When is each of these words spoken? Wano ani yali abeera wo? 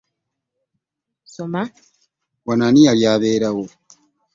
Wano 2.47 2.63
ani 2.67 2.81
yali 2.87 3.03
abeera 3.13 3.49
wo? 3.55 3.65